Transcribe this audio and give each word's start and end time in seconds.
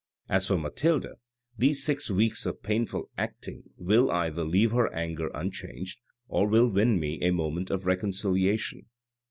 "As 0.37 0.47
for 0.47 0.57
Mathilde, 0.57 1.05
these 1.59 1.83
six 1.85 2.09
weeks 2.09 2.47
of 2.47 2.63
painful 2.63 3.11
acting 3.19 3.65
will 3.77 4.09
either 4.09 4.43
leave 4.43 4.71
her 4.71 4.91
anger 4.91 5.29
unchanged, 5.35 5.99
or 6.27 6.47
will 6.47 6.67
win 6.69 6.99
me 6.99 7.21
a 7.21 7.29
moment 7.31 7.69
of 7.69 7.85
reconciliation. 7.85 8.87